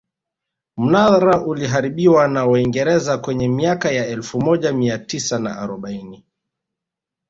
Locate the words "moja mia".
4.41-4.97